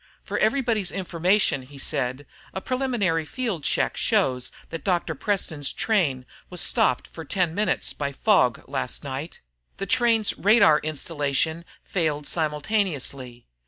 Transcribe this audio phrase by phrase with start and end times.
[0.23, 5.13] "For everybody's information," he said, "a preliminary field check shows that Dr.
[5.13, 9.41] Preston's train was stopped for ten minutes by fog last night.
[9.77, 13.45] The train's radar installation failed simultaneously.